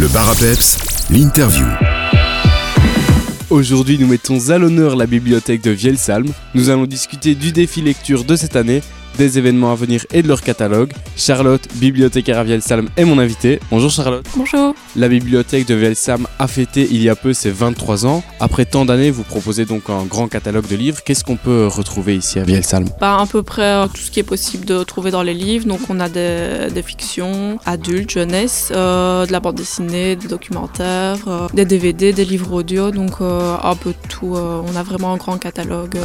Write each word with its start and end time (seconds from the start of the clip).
Le 0.00 0.08
bar 0.08 0.32
l'interview. 1.10 1.66
Aujourd'hui, 3.50 3.98
nous 3.98 4.06
mettons 4.06 4.48
à 4.48 4.56
l'honneur 4.56 4.96
la 4.96 5.04
bibliothèque 5.04 5.60
de 5.60 5.72
Vielsalm. 5.72 6.32
Nous 6.54 6.70
allons 6.70 6.86
discuter 6.86 7.34
du 7.34 7.52
défi 7.52 7.82
lecture 7.82 8.24
de 8.24 8.34
cette 8.34 8.56
année 8.56 8.80
des 9.18 9.38
événements 9.38 9.72
à 9.72 9.74
venir 9.74 10.04
et 10.12 10.22
de 10.22 10.28
leur 10.28 10.42
catalogue. 10.42 10.92
Charlotte, 11.16 11.62
bibliothécaire 11.76 12.38
à 12.38 12.44
Vielsalm, 12.44 12.88
est 12.96 13.04
mon 13.04 13.18
invitée. 13.18 13.60
Bonjour 13.70 13.90
Charlotte. 13.90 14.24
Bonjour. 14.36 14.74
La 14.96 15.08
bibliothèque 15.08 15.66
de 15.66 15.74
Vielsalm 15.74 16.26
a 16.38 16.46
fêté 16.46 16.88
il 16.90 17.02
y 17.02 17.08
a 17.08 17.16
peu 17.16 17.32
ses 17.32 17.50
23 17.50 18.06
ans. 18.06 18.22
Après 18.40 18.64
tant 18.64 18.84
d'années, 18.84 19.10
vous 19.10 19.22
proposez 19.24 19.64
donc 19.64 19.90
un 19.90 20.04
grand 20.04 20.28
catalogue 20.28 20.66
de 20.68 20.76
livres. 20.76 21.02
Qu'est-ce 21.04 21.24
qu'on 21.24 21.36
peut 21.36 21.66
retrouver 21.66 22.16
ici 22.16 22.38
à 22.38 22.44
Vielsalm 22.44 22.88
Bah, 23.00 23.18
à 23.20 23.26
peu 23.26 23.42
près 23.42 23.62
euh, 23.62 23.86
tout 23.86 24.00
ce 24.00 24.10
qui 24.10 24.20
est 24.20 24.24
possible 24.24 24.64
de 24.64 24.82
trouver 24.84 25.10
dans 25.10 25.22
les 25.22 25.34
livres. 25.34 25.66
Donc 25.66 25.80
on 25.88 26.00
a 26.00 26.08
des, 26.08 26.68
des 26.72 26.82
fictions, 26.82 27.58
adultes, 27.66 28.10
jeunesse, 28.10 28.72
euh, 28.74 29.26
de 29.26 29.32
la 29.32 29.40
bande 29.40 29.56
dessinée, 29.56 30.16
des 30.16 30.28
documentaires, 30.28 31.18
euh, 31.26 31.48
des 31.54 31.64
DVD, 31.64 32.12
des 32.12 32.24
livres 32.24 32.52
audio. 32.52 32.90
Donc 32.90 33.20
euh, 33.20 33.56
un 33.62 33.74
peu 33.74 33.90
de 33.90 34.08
tout. 34.08 34.36
on 34.36 34.76
a 34.76 34.82
vraiment 34.82 35.12
un 35.12 35.16
grand 35.16 35.38
catalogue 35.38 35.98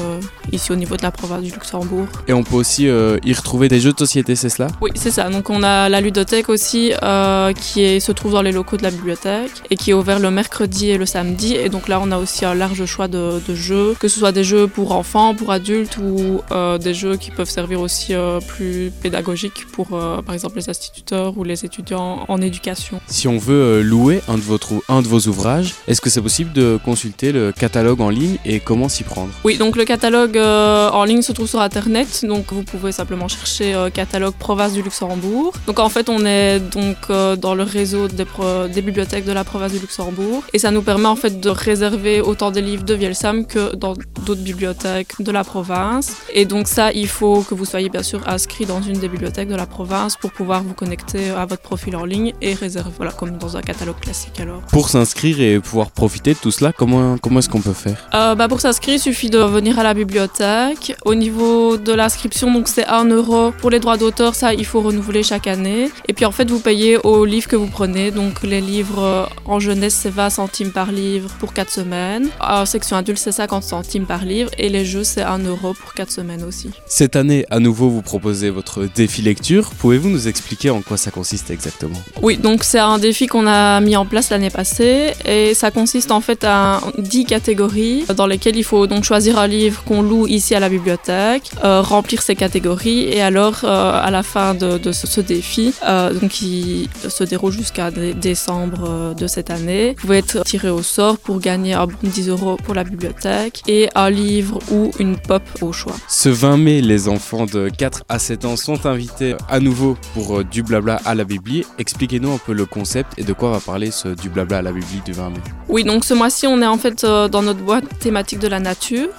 ici 0.52 0.72
au 0.72 0.76
niveau 0.76 0.96
de 0.98 1.04
la 1.04 1.12
province 1.12 1.44
du 1.44 1.52
Luxembourg. 1.52 2.08
Et 2.28 2.34
on 2.34 2.44
peut 2.44 2.56
aussi 2.56 2.88
euh, 2.96 3.18
y 3.24 3.34
retrouver 3.34 3.68
des 3.68 3.80
jeux 3.80 3.94
de 3.94 4.00
société, 4.00 4.36
c'est 4.36 4.50
cela? 4.50 4.68
Oui, 4.82 4.92
c'est 4.96 5.12
ça. 5.12 5.30
Donc 5.30 5.50
on 5.50 5.62
a 5.64 5.90
la 5.90 6.02
ludothèque 6.02 6.50
aussi 6.50 6.94
euh, 7.04 7.54
qui 7.54 7.84
est, 7.84 8.00
se 8.00 8.12
trouve 8.12 8.34
dans 8.34 8.42
les 8.42 8.52
locaux 8.52 8.78
de 8.78 8.84
la 8.84 8.92
bibliothèque 8.92 9.52
et 9.70 9.76
qui 9.76 9.92
est 9.92 9.94
ouvert 9.94 10.20
le 10.20 10.32
mercredi 10.32 10.90
et 10.90 10.98
le 10.98 11.06
samedi. 11.06 11.56
Et 11.56 11.70
donc 11.70 11.88
là, 11.88 12.00
on 12.02 12.12
a 12.12 12.18
aussi 12.18 12.46
un 12.46 12.56
large 12.56 12.86
choix 12.86 13.08
de, 13.08 13.42
de 13.48 13.56
jeux, 13.56 13.96
que 14.00 14.08
ce 14.08 14.20
soit 14.20 14.32
des 14.32 14.44
jeux 14.44 14.68
pour 14.68 14.94
enfants, 14.94 15.36
pour 15.36 15.52
adultes 15.52 15.98
ou 15.98 16.42
euh, 16.52 16.78
des 16.78 16.94
jeux 16.94 17.18
qui 17.18 17.32
peuvent 17.32 17.50
servir 17.50 17.82
aussi 17.82 18.14
euh, 18.14 18.40
plus 18.40 18.92
pédagogiques 19.02 19.68
pour, 19.72 19.90
par 19.90 20.34
exemple, 20.34 20.58
les 20.58 20.70
instituteurs 20.70 21.38
ou 21.38 21.44
les 21.44 21.66
étudiants 21.66 22.26
en 22.28 22.42
éducation. 22.42 23.00
Si 23.08 23.28
on 23.28 23.38
veut 23.38 23.82
louer 23.82 24.22
un 24.28 24.36
de, 24.36 24.42
votre, 24.42 24.74
un 24.90 25.02
de 25.02 25.08
vos 25.08 25.22
ouvrages, 25.28 25.74
est-ce 25.88 26.02
que 26.02 26.10
c'est 26.10 26.22
possible 26.22 26.54
de 26.54 26.80
consulter 26.84 27.32
le 27.32 27.52
catalogue 27.52 28.02
en 28.02 28.10
ligne 28.10 28.38
et 28.46 28.60
comment 28.60 28.90
s'y 28.90 29.04
prendre? 29.04 29.32
Oui, 29.44 29.58
donc 29.58 29.76
le 29.76 29.86
catalogue 29.86 30.38
en 30.38 31.04
ligne 31.04 31.22
se 31.22 31.32
trouve 31.32 31.48
sur 31.48 31.62
Internet. 31.62 32.26
Donc 32.28 32.54
vous 32.54 32.64
pouvez 32.64 32.85
simplement 32.92 33.28
chercher 33.28 33.74
euh, 33.74 33.90
catalogue 33.90 34.36
province 34.36 34.74
du 34.74 34.82
Luxembourg. 34.82 35.54
Donc 35.68 35.80
en 35.80 35.90
fait, 35.90 36.10
on 36.10 36.26
est 36.26 36.60
donc 36.60 36.98
euh, 37.10 37.36
dans 37.36 37.56
le 37.56 37.64
réseau 37.64 38.08
des 38.08 38.82
bibliothèques 38.82 39.26
de 39.26 39.32
la 39.32 39.44
province 39.44 39.72
du 39.72 39.80
Luxembourg. 39.80 40.44
Et 40.54 40.60
ça 40.60 40.72
nous 40.72 40.82
permet 40.82 41.08
en 41.08 41.16
fait 41.16 41.40
de 41.40 41.50
réserver 41.50 42.22
autant 42.22 42.52
des 42.52 42.62
livres 42.62 42.84
de 42.84 42.94
Vielsam 42.94 43.46
que 43.46 43.76
dans 43.76 43.94
d'autres 44.26 44.42
bibliothèques 44.42 45.14
de 45.20 45.32
la 45.32 45.44
province. 45.44 46.18
Et 46.34 46.46
donc 46.46 46.68
ça, 46.68 46.92
il 46.92 47.08
faut 47.08 47.42
que 47.42 47.56
vous 47.56 47.66
soyez 47.66 47.90
bien 47.90 48.04
sûr 48.04 48.22
inscrit 48.28 48.66
dans 48.66 48.82
une 48.82 49.00
des 49.00 49.08
bibliothèques 49.08 49.50
de 49.50 49.56
la 49.56 49.66
province 49.66 50.16
pour 50.16 50.32
pouvoir 50.32 50.64
vous 50.64 50.74
connecter 50.74 51.30
à 51.30 51.46
votre 51.46 51.62
profil 51.62 51.96
en 51.96 52.06
ligne 52.06 52.34
et 52.42 52.54
réserver, 52.54 52.92
voilà, 52.98 53.12
comme 53.12 53.38
dans 53.38 53.58
un 53.58 53.62
catalogue 53.62 54.00
classique 54.00 54.40
alors. 54.40 54.62
Pour 54.72 54.90
s'inscrire 54.90 55.40
et 55.40 55.60
pouvoir 55.60 55.92
profiter 55.92 56.34
de 56.34 56.40
tout 56.40 56.52
cela, 56.52 56.72
comment, 56.72 57.18
comment 57.18 57.40
est-ce 57.40 57.50
qu'on 57.50 57.62
peut 57.62 57.74
faire? 57.74 58.08
Euh, 58.14 58.36
bah 58.36 58.48
pour 58.48 58.62
s'inscrire, 58.62 58.96
il 58.96 59.00
suffit 59.00 59.30
de 59.30 59.40
venir 59.40 59.80
à 59.80 59.84
la 59.84 59.94
bibliothèque. 59.94 60.96
Au 61.06 61.16
niveau 61.16 61.78
de 61.78 61.94
l'inscription, 61.94 62.52
donc 62.52 62.68
c'est 62.76 62.88
1 62.88 63.06
euro. 63.06 63.52
Pour 63.52 63.70
les 63.70 63.80
droits 63.80 63.96
d'auteur, 63.96 64.36
ça, 64.36 64.54
il 64.54 64.66
faut 64.66 64.82
renouveler 64.82 65.24
chaque 65.24 65.48
année. 65.48 65.90
Et 66.10 66.14
puis 66.14 66.26
en 66.26 66.34
fait, 66.34 66.50
vous 66.52 66.60
payez 66.60 66.98
au 66.98 67.24
livre 67.24 67.48
que 67.48 67.56
vous 67.56 67.68
prenez. 67.68 68.12
Donc 68.12 68.44
les 68.44 68.60
livres 68.60 69.02
euh, 69.02 69.26
en 69.46 69.62
jeunesse, 69.62 69.98
c'est 70.02 70.10
20 70.10 70.30
centimes 70.30 70.72
par 70.72 70.92
livre 70.92 71.30
pour 71.40 71.54
4 71.54 71.72
semaines. 71.72 72.28
En 72.42 72.66
section 72.66 72.98
adulte, 72.98 73.18
c'est 73.18 73.32
50 73.32 73.64
centimes 73.64 74.06
par 74.06 74.26
livre. 74.26 74.52
Et 74.58 74.68
les 74.68 74.84
jeux, 74.84 75.06
c'est 75.06 75.22
1 75.22 75.40
euro 75.46 75.74
pour 75.74 75.94
4 75.94 76.12
semaines 76.12 76.44
aussi. 76.44 76.70
Cette 76.86 77.16
année, 77.16 77.46
à 77.50 77.60
nouveau, 77.60 77.88
vous 77.88 78.02
proposez 78.02 78.50
votre 78.50 78.90
défi 78.94 79.22
lecture. 79.22 79.72
Pouvez-vous 79.80 80.10
nous 80.10 80.28
expliquer 80.28 80.70
en 80.70 80.82
quoi 80.82 80.98
ça 80.98 81.12
consiste 81.12 81.52
exactement? 81.52 82.02
Oui, 82.22 82.36
donc 82.36 82.66
c'est 82.66 82.80
un 82.80 83.00
défi 83.00 83.28
qu'on 83.28 83.48
a 83.48 83.80
mis 83.80 83.96
en 83.96 84.06
place 84.06 84.32
l'année 84.32 84.50
passée 84.50 85.14
et 85.24 85.54
ça 85.54 85.72
consiste 85.72 86.12
en 86.12 86.20
fait 86.20 86.44
à 86.44 86.82
10 86.98 87.24
catégories 87.24 88.04
dans 88.18 88.28
lesquelles 88.28 88.58
il 88.58 88.66
faut 88.66 88.86
donc 88.86 89.06
choisir 89.06 89.40
un 89.40 89.48
livre 89.48 89.82
qu'on 89.86 90.02
loue 90.02 90.28
ici 90.28 90.54
à 90.56 90.60
la 90.60 90.68
bibliothèque, 90.68 91.52
euh, 91.64 91.82
remplir 91.82 92.22
ces 92.22 92.36
catégories 92.36 92.65
et 92.70 93.22
alors 93.22 93.60
euh, 93.64 93.92
à 93.94 94.10
la 94.12 94.24
fin 94.24 94.56
de, 94.56 94.78
de 94.78 94.92
ce, 94.92 95.06
ce 95.08 95.22
défi, 95.22 95.74
euh, 95.88 96.14
donc 96.14 96.32
qui 96.32 96.90
se 97.08 97.24
déroule 97.24 97.52
jusqu'à 97.52 97.92
dé- 97.92 98.14
décembre 98.14 98.86
euh, 98.90 99.14
de 99.14 99.28
cette 99.28 99.52
année, 99.52 99.90
vous 99.98 100.02
pouvez 100.02 100.18
être 100.18 100.44
tiré 100.44 100.70
au 100.70 100.82
sort 100.82 101.18
pour 101.20 101.40
gagner 101.40 101.74
un 101.74 101.86
bon 101.86 101.94
de 102.02 102.08
10 102.10 102.30
euros 102.30 102.58
pour 102.64 102.74
la 102.74 102.84
bibliothèque 102.84 103.62
et 103.68 103.90
un 103.96 104.10
livre 104.10 104.60
ou 104.72 104.92
une 105.00 105.16
pop 105.18 105.44
au 105.62 105.72
choix. 105.72 105.96
Ce 106.08 106.30
20 106.30 106.58
mai, 106.58 106.82
les 106.82 107.08
enfants 107.08 107.46
de 107.46 107.70
4 107.70 108.04
à 108.10 108.18
7 108.20 108.46
ans 108.46 108.56
sont 108.56 108.86
invités 108.88 109.36
à 109.48 109.60
nouveau 109.60 109.96
pour 110.14 110.44
du 110.44 110.64
blabla 110.64 111.00
à 111.06 111.14
la 111.14 111.24
Bibli. 111.24 111.66
Expliquez-nous 111.78 112.32
un 112.34 112.40
peu 112.40 112.54
le 112.54 112.66
concept 112.66 113.14
et 113.18 113.24
de 113.24 113.34
quoi 113.34 113.52
va 113.52 113.60
parler 113.60 113.92
ce 113.92 114.08
du 114.10 114.30
blabla 114.30 114.58
à 114.58 114.62
la 114.64 114.72
Bibli 114.72 115.02
du 115.06 115.12
20 115.14 115.30
mai. 115.30 115.36
Oui, 115.70 115.84
donc 115.84 116.04
ce 116.04 116.14
mois-ci, 116.16 116.48
on 116.48 116.62
est 116.62 116.68
en 116.68 116.78
fait 116.78 117.06
dans 117.06 117.42
notre 117.44 117.60
boîte 117.62 117.86
thématique 118.00 118.40
de 118.40 118.48
la 118.48 118.60
nature. 118.60 119.10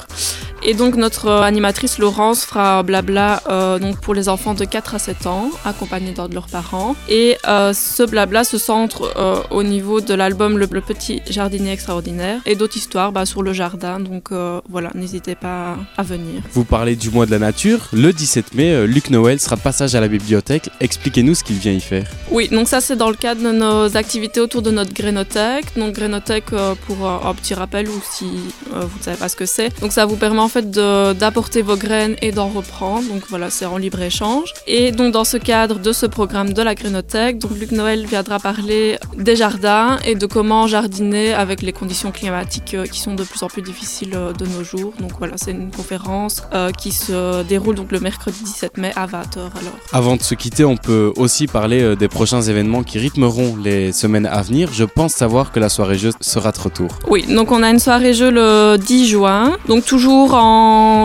Et 0.69 0.75
donc 0.75 0.97
notre 0.97 1.29
euh, 1.29 1.43
animatrice 1.43 1.99
Laurence 1.99 2.45
fera 2.45 2.83
blabla 2.83 3.41
euh, 3.49 3.79
donc 3.79 4.01
pour 4.01 4.15
les 4.15 4.29
enfants 4.29 4.53
de 4.53 4.65
4 4.65 4.97
à 4.97 4.99
7 4.99 5.29
ans, 5.29 5.51
accompagnés 5.65 6.13
de 6.13 6.35
leurs 6.35 6.49
parents. 6.49 6.97
Et 7.09 7.37
euh, 7.47 7.73
ce 7.73 8.03
blabla 8.03 8.43
se 8.43 8.59
centre 8.59 9.13
euh, 9.17 9.37
au 9.53 9.63
niveau 9.63 10.01
de 10.01 10.13
l'album 10.13 10.59
le, 10.59 10.67
Le 10.69 10.81
Petit 10.81 11.23
Jardinier 11.31 11.71
Extraordinaire 11.71 12.41
et 12.47 12.57
d'autres 12.57 12.77
histoires 12.77 13.13
bah, 13.13 13.27
sur 13.27 13.45
le 13.45 13.53
jardin. 13.53 14.01
Donc 14.01 14.31
voilà, 14.69 14.91
n'hésitez 14.97 15.37
pas 15.37 15.77
à 15.97 16.03
venir. 16.03 16.43
Vous 16.53 16.65
parlez 16.65 16.97
du 16.97 17.11
mois 17.11 17.27
de 17.27 17.31
la 17.31 17.39
nature. 17.39 17.87
Le 17.93 18.13
17 18.13 18.55
mai, 18.55 18.87
Luc 18.89 19.11
Noël 19.11 19.39
sera 19.39 19.55
de 19.55 19.61
passage 19.61 19.95
à 19.95 20.01
la 20.01 20.09
bibliothèque. 20.09 20.69
Expliquez-nous 20.81 21.37
ce 21.37 21.45
qu'il 21.45 21.57
vient 21.57 21.73
y 21.73 21.81
faire. 21.81 22.09
Oui, 22.33 22.49
donc 22.49 22.67
ça 22.67 22.81
c'est 22.81 22.97
dans 22.97 23.11
le 23.11 23.17
cadre 23.17 23.43
de 23.43 23.53
nos 23.53 23.97
activités 23.97 24.41
autour 24.41 24.63
de 24.63 24.73
notre 24.73 24.93
grénothèque. 24.93 25.67
Donc 25.77 25.95
grénothèque 25.95 26.51
pour 26.87 27.09
un 27.09 27.35
petit 27.35 27.55
rappel 27.55 27.89
ou 27.89 28.03
si 28.11 28.27
vous 28.73 28.99
ne 28.99 29.03
savez 29.03 29.17
pas 29.17 29.29
ce 29.29 29.37
que 29.37 29.47
c'est. 29.47 29.81
Donc 29.81 29.93
ça 29.93 30.05
vous 30.05 30.17
permet 30.17 30.41
en 30.41 30.49
fait 30.49 30.56
d'apporter 30.63 31.63
vos 31.63 31.77
graines 31.77 32.17
et 32.23 32.33
d'en 32.33 32.49
reprendre. 32.49 33.09
Donc 33.09 33.25
voilà, 33.29 33.51
c'est 33.51 33.67
en 33.67 33.77
libre 33.77 34.01
échange. 34.01 34.53
Et 34.67 34.93
donc 34.93 35.13
dans 35.13 35.25
ce 35.25 35.37
cadre 35.37 35.79
de 35.79 35.93
ce 35.93 36.07
programme 36.07 36.53
de 36.53 36.63
la 36.63 36.75
grénothèque, 36.75 37.39
donc 37.39 37.53
Luc 37.59 37.73
Noël 37.73 38.07
viendra 38.07 38.39
parler 38.39 38.99
des 39.17 39.37
jardins 39.37 39.99
et 40.05 40.15
de 40.15 40.27
comment 40.27 40.67
jardiner 40.67 41.35
avec 41.35 41.63
les 41.63 41.73
conditions 41.73 42.13
climatiques 42.13 42.75
euh, 42.75 42.87
qui 42.87 43.01
sont 43.01 43.15
de 43.15 43.25
plus 43.25 43.43
en 43.43 43.49
plus 43.49 43.63
difficiles 43.63 44.15
euh, 44.15 44.33
de 44.33 44.47
nos 44.47 44.65
jours. 44.65 44.93
Donc 45.01 45.13
voilà, 45.19 45.35
c'est 45.37 45.53
une 45.53 45.71
conférence 45.71 46.43
euh, 46.53 46.71
qui 46.71 46.93
se 46.93 47.43
déroule 47.43 47.75
donc 47.75 47.93
le 47.93 48.01
mercredi 48.01 48.43
17 48.43 48.79
mai 48.79 48.93
à 48.97 49.07
20h 49.07 49.39
alors. 49.39 49.77
Avant 49.93 50.17
de 50.17 50.23
se 50.23 50.35
quitter, 50.35 50.65
on 50.65 50.77
peut 50.77 51.13
aussi 51.17 51.47
parler 51.47 51.97
des 51.97 52.09
prochains 52.09 52.43
événements 52.43 52.83
qui 52.83 52.99
rythmeront 52.99 53.57
les 53.57 53.93
semaines 53.93 54.27
à 54.27 54.43
venir. 54.43 54.71
Je 54.73 54.85
pense 54.85 55.13
savoir 55.13 55.53
que 55.53 55.61
la 55.61 55.69
soirée 55.69 55.99
jeu 55.99 56.11
sera 56.21 56.53
de 56.53 56.59
retour. 56.59 56.89
Oui, 57.09 57.25
donc 57.27 57.53
on 57.53 57.63
a 57.63 57.71
une 57.71 57.79
soirée 57.79 58.15
jeu 58.15 58.31
le 58.31 58.77
10 58.77 59.07
juin, 59.07 59.57
donc 59.69 59.85
toujours 59.85 60.35
en 60.35 60.46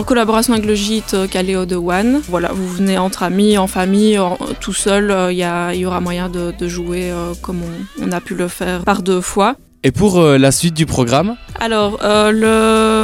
collaboration 0.06 0.54
avec 0.54 0.66
le 0.66 0.76
gîte 0.76 1.16
Caléo 1.30 1.66
de 1.66 1.76
One. 1.76 2.22
Voilà, 2.30 2.52
vous 2.54 2.68
venez 2.68 2.98
entre 2.98 3.24
amis, 3.24 3.58
en 3.58 3.68
famille, 3.68 4.18
en- 4.20 4.38
tout 4.60 4.74
seul, 4.74 5.12
euh, 5.12 5.32
il 5.32 5.40
y, 5.80 5.86
aura 5.86 6.00
moyen 6.02 6.30
de, 6.30 6.54
de 6.58 6.68
jouer 6.68 7.12
euh, 7.12 7.34
comme 7.42 7.62
on, 7.64 8.06
on 8.08 8.12
a 8.12 8.20
pu 8.22 8.36
le 8.36 8.48
faire 8.48 8.82
par 8.84 9.02
deux 9.02 9.22
fois. 9.22 9.56
Et 9.84 9.92
pour 9.92 10.20
euh, 10.20 10.38
la 10.38 10.52
suite 10.52 10.76
du 10.76 10.86
programme, 10.86 11.36
Alors, 11.60 11.98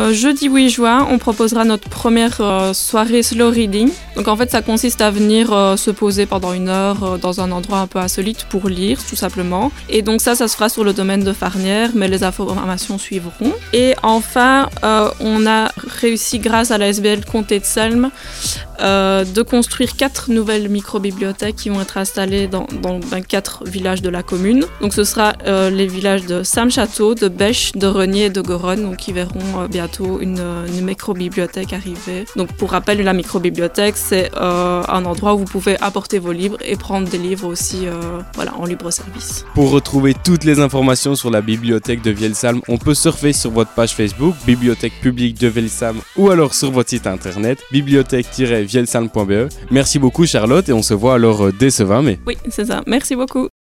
euh, 0.07 0.13
jeudi 0.13 0.47
8 0.47 0.69
juin, 0.69 1.07
on 1.09 1.17
proposera 1.17 1.63
notre 1.65 1.89
première 1.89 2.39
euh, 2.41 2.73
soirée 2.73 3.23
slow 3.23 3.49
reading. 3.49 3.89
Donc 4.15 4.27
en 4.27 4.35
fait, 4.35 4.49
ça 4.51 4.61
consiste 4.61 5.01
à 5.01 5.11
venir 5.11 5.51
euh, 5.51 5.77
se 5.77 5.91
poser 5.91 6.25
pendant 6.25 6.53
une 6.53 6.69
heure 6.69 7.19
dans 7.19 7.41
un 7.41 7.51
endroit 7.51 7.79
un 7.79 7.87
peu 7.87 7.99
insolite 7.99 8.45
pour 8.49 8.69
lire, 8.69 8.99
tout 9.07 9.15
simplement. 9.15 9.71
Et 9.89 10.01
donc 10.01 10.21
ça, 10.21 10.35
ça 10.35 10.47
se 10.47 10.55
fera 10.55 10.69
sur 10.69 10.83
le 10.83 10.93
domaine 10.93 11.23
de 11.23 11.33
Farnière, 11.33 11.91
mais 11.93 12.07
les 12.07 12.23
informations 12.23 12.97
suivront. 12.97 13.53
Et 13.73 13.95
enfin, 14.03 14.69
on 15.19 15.45
a 15.45 15.71
réussi, 16.01 16.39
grâce 16.39 16.71
à 16.71 16.77
la 16.77 16.87
SBL 16.89 17.25
Comté 17.25 17.59
de 17.59 17.65
Selm, 17.65 18.09
de 18.79 19.41
construire 19.41 19.95
quatre 19.95 20.29
nouvelles 20.29 20.69
micro-bibliothèques 20.69 21.55
qui 21.55 21.69
vont 21.69 21.81
être 21.81 21.97
installées 21.97 22.47
dans, 22.47 22.67
dans 22.81 22.99
24 22.99 23.63
villages 23.65 24.01
de 24.01 24.09
la 24.09 24.23
commune. 24.23 24.65
Donc 24.81 24.93
ce 24.93 25.03
sera 25.03 25.33
les 25.45 25.87
villages 25.87 26.25
de 26.25 26.43
Sam-Château, 26.43 27.15
de 27.15 27.27
Bêche, 27.27 27.71
de 27.73 27.87
Renier 27.87 28.25
et 28.25 28.29
de 28.29 28.41
Goronne, 28.41 28.83
donc 28.83 28.97
qui 28.97 29.13
verront 29.13 29.61
euh, 29.61 29.67
bientôt 29.97 30.19
une, 30.21 30.39
une 30.67 30.85
micro-bibliothèque 30.85 31.73
arriver. 31.73 32.25
Donc 32.35 32.51
pour 32.53 32.71
rappel, 32.71 33.01
la 33.01 33.13
micro-bibliothèque, 33.13 33.95
c'est 33.97 34.31
euh, 34.35 34.83
un 34.87 35.05
endroit 35.05 35.35
où 35.35 35.39
vous 35.39 35.45
pouvez 35.45 35.79
apporter 35.81 36.19
vos 36.19 36.31
livres 36.31 36.57
et 36.63 36.75
prendre 36.75 37.07
des 37.07 37.17
livres 37.17 37.47
aussi 37.47 37.87
euh, 37.87 38.21
voilà, 38.35 38.53
en 38.55 38.65
libre 38.65 38.91
service. 38.91 39.45
pour 39.53 39.71
retrouver 39.71 40.13
toutes 40.13 40.43
les 40.43 40.59
informations 40.59 41.15
sur 41.15 41.29
la 41.29 41.41
bibliothèque 41.41 42.01
de 42.01 42.11
Vielsalm, 42.11 42.61
on 42.67 42.77
peut 42.77 42.95
surfer 42.95 43.33
sur 43.33 43.51
votre 43.51 43.71
page 43.71 43.95
Facebook, 43.95 44.35
Bibliothèque 44.45 44.93
publique 45.01 45.39
de 45.39 45.47
Vielsalm, 45.47 45.99
ou 46.15 46.29
alors 46.29 46.53
sur 46.53 46.71
votre 46.71 46.89
site 46.89 47.07
internet, 47.07 47.59
bibliothèque-vielsalm.be. 47.71 49.49
Merci 49.71 49.99
beaucoup 49.99 50.25
Charlotte 50.25 50.67
et 50.69 50.73
on 50.73 50.81
se 50.81 50.93
voit 50.93 51.15
alors 51.15 51.47
euh, 51.47 51.53
dès 51.57 51.69
ce 51.69 51.83
20 51.83 52.01
mai. 52.01 52.19
Oui, 52.25 52.37
c'est 52.49 52.65
ça. 52.65 52.81
Merci 52.87 53.15
beaucoup. 53.15 53.47